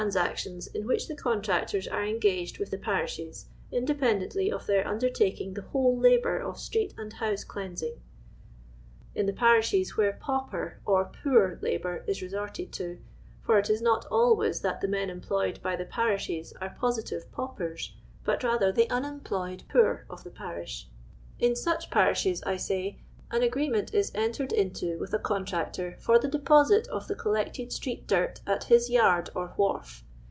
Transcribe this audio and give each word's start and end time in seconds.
sctions 0.09 0.65
in 0.73 0.87
which 0.87 1.07
the 1.07 1.15
contractors 1.15 1.87
aro 1.89 2.09
engaged 2.09 2.57
with 2.57 2.71
the 2.71 2.77
piri^h'. 2.79 3.17
d, 3.17 3.33
inde 3.77 3.87
pendently 3.99 4.51
of 4.51 4.65
their 4.65 4.87
undertaking 4.87 5.53
the 5.53 5.61
whole 5.61 5.95
labour 5.95 6.39
of 6.39 6.57
street 6.57 6.91
and 6.97 7.13
hou. 7.13 7.33
jc 7.33 7.45
cleansing. 7.45 8.01
In 9.13 9.27
tlje 9.27 9.33
I'ariitlios 9.37 9.89
where 9.89 10.13
paupir, 10.19 10.77
or" 10.87 11.05
poor* 11.23 11.59
labour 11.61 12.03
is 12.07 12.19
resortid 12.19 12.71
to— 12.71 12.97
for 13.45 13.59
it 13.59 13.69
is 13.69 13.83
n<»t 13.83 14.07
alwnys 14.09 14.63
that 14.63 14.81
the 14.81 14.87
men 14.87 15.11
employed 15.11 15.61
by 15.61 15.75
the 15.75 15.85
parishes 15.85 16.51
arc 16.59 16.81
|o.iitive 16.83 17.27
piiuj»orf," 17.31 17.91
but 18.25 18.39
rnther 18.39 18.73
the 18.73 18.87
unemplftyed 18.87 19.67
jroor 19.67 20.05
of 20.09 20.23
the 20.23 20.31
jtarish— 20.31 20.85
in 21.47 21.51
tuih 21.53 21.91
parishes, 21.91 22.41
I 22.41 22.57
say, 22.57 22.97
an 23.33 23.39
ii^jreement 23.43 23.95
i> 23.95 24.11
entered 24.21 24.51
into 24.51 24.99
with 24.99 25.13
a 25.13 25.17
contractor 25.19 25.95
for 26.01 26.19
the 26.19 26.27
deposit 26.27 26.85
of 26.89 27.07
the 27.07 27.15
collected 27.15 27.71
street 27.71 28.05
dirt 28.05 28.41
at 28.45 28.65
hi:* 28.65 28.75
yard 28.89 29.29
or 29.33 29.53
wharf. 29.55 30.03